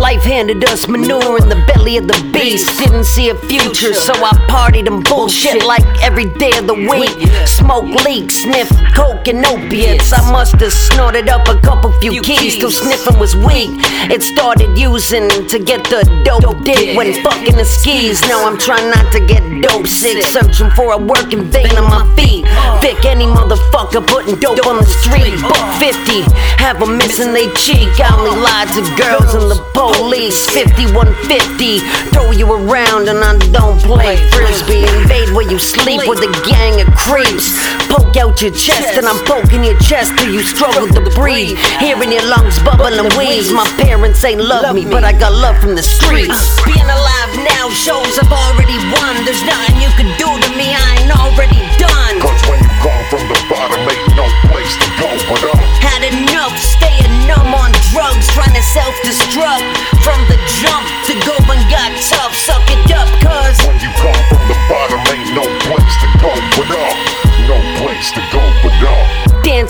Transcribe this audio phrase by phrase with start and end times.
[0.00, 2.78] Life handed us manure in the belly of the beast.
[2.78, 7.12] Didn't see a future, so I partied and bullshit like every day of the week.
[7.46, 10.10] Smoke leaks, sniff coke and opiates.
[10.12, 13.68] I must have snorted up a couple few keys till sniffing was weak.
[14.08, 18.22] It started using to get the dope dick when fucking the skis.
[18.22, 22.08] Now I'm trying not to get dope sick, searching for a working vein on my
[22.16, 22.48] feet.
[22.80, 25.36] Pick any motherfucker putting dope on the street.
[25.44, 26.24] Buck 50,
[26.56, 27.92] have them missing they cheek.
[28.00, 29.60] I only lied to girls and the
[29.94, 30.38] police.
[30.50, 31.80] 5150,
[32.12, 34.84] throw you around and I don't play frisbee.
[35.00, 37.54] Invade where you sleep with a gang of creeps.
[37.88, 41.58] Poke out your chest and I'm poking your chest till you struggle to breathe.
[41.78, 43.52] Hearing your lungs bubble and wheeze.
[43.52, 46.38] My parents ain't love me, but I got love from the streets.
[46.64, 49.24] Being alive now shows I've already won.
[49.24, 52.20] There's nothing you can do to me, I ain't already done.
[52.20, 55.60] Cause when you come from the bottom, ain't no place to go but up.
[55.80, 58.94] Had enough, staying numb on drugs, trying to self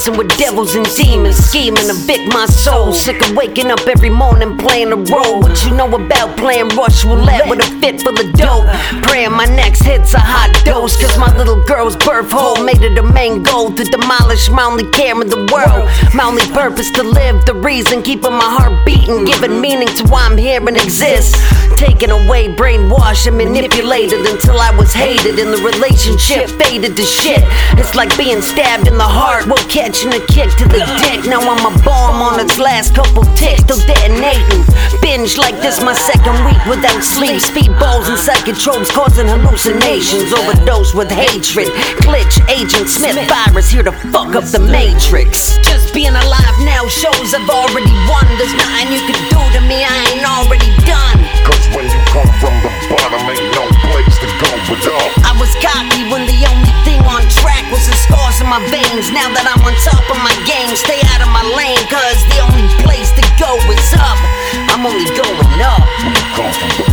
[0.01, 2.95] Dancing with devils and demons, scheming to evict my soul.
[2.95, 5.41] Sick of waking up every morning playing a role.
[5.43, 8.65] What you know about playing rush roulette with a fit full of dope?
[9.05, 10.97] Praying my next hit's a hot dose.
[10.97, 14.91] Cause my little girl's birth hole made it a main goal to demolish my only
[14.93, 15.85] care in the world.
[16.15, 20.25] My only purpose to live, the reason keeping my heart beating, giving meaning to why
[20.25, 21.37] I'm here and exist.
[21.77, 27.45] Taken away, brainwashed and manipulated until I was hated, and the relationship faded to shit.
[27.77, 31.27] It's like being stabbed in the heart while a kick to the dick.
[31.27, 34.63] Now I'm a bomb on its last couple ticks, still detonating.
[35.03, 37.43] Binge like this my second week without sleep.
[37.43, 40.33] Speedballs and psychotropes causing hallucinations.
[40.33, 41.75] Overdose with hatred.
[42.07, 45.59] Glitch, Agent Smith virus here to fuck up the matrix.
[45.67, 48.27] Just being alive now shows I've already won.
[48.39, 49.70] There's nothing you can do to me,
[58.51, 59.15] my veins.
[59.15, 62.43] Now that I'm on top of my game, stay out of my lane, cause the
[62.43, 64.19] only place to go is up.
[64.75, 66.90] I'm only going up.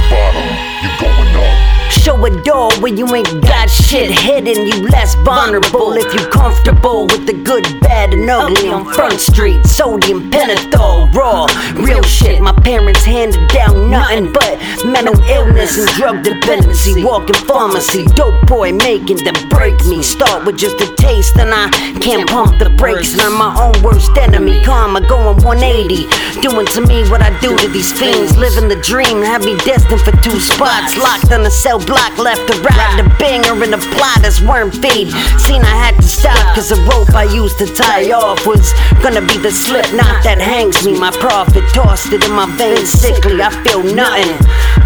[2.03, 4.65] Show a door when you ain't got shit hidden.
[4.65, 9.65] You less vulnerable if you comfortable with the good, bad, and ugly on Front Street.
[9.65, 12.41] Sodium pentothal, raw, real shit.
[12.41, 17.03] My parents handed down nothing but mental illness and drug dependency.
[17.03, 20.01] Walking pharmacy, dope boy making them break me.
[20.03, 21.69] Start with just a taste, and I
[21.99, 23.13] can't pump the brakes.
[23.13, 24.63] And I'm my own worst enemy.
[24.63, 26.07] Karma going 180,
[26.41, 28.37] doing to me what I do to these fiends.
[28.37, 30.95] Living the dream, have me destined for two spots.
[30.97, 32.99] Locked on a cell block, left to right.
[32.99, 35.09] The banger in the plot is worm feed.
[35.39, 39.23] Seen I had to stop, cause the rope I used to tie off was gonna
[39.23, 40.99] be the slip knot that hangs me.
[40.99, 43.41] My prophet tossed it in my veins sickly.
[43.41, 44.37] I feel nothing.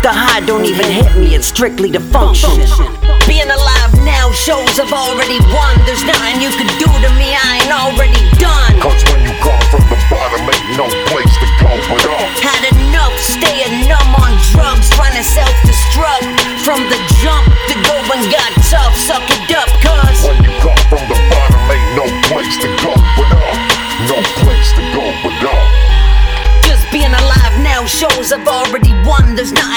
[0.05, 2.53] The high don't even hit me, it's strictly the function.
[3.27, 5.73] Being alive now shows I've already won.
[5.89, 9.30] There's nothing you can do to me, I ain't already done.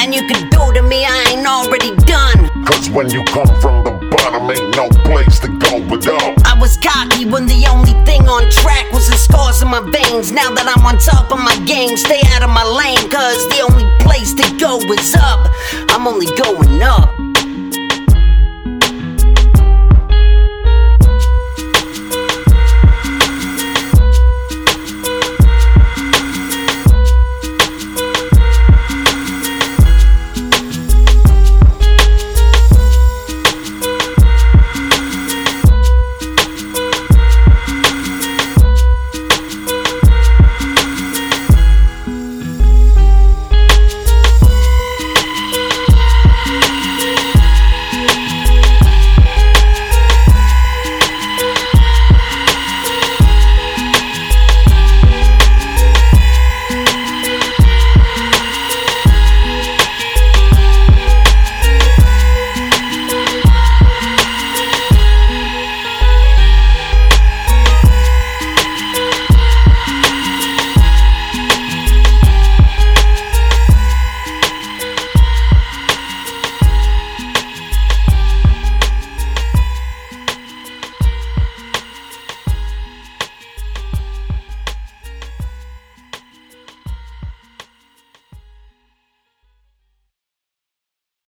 [0.06, 2.64] Nothing you can do to me, I ain't already done.
[2.64, 6.34] Cause when you come from the bottom, ain't no place to go but up.
[6.44, 10.32] I was cocky when the only thing on track was the scars in my veins.
[10.32, 13.60] Now that I'm on top of my game, stay out of my lane, cause the
[13.70, 15.48] only place to go is up.
[15.90, 17.23] I'm only going up.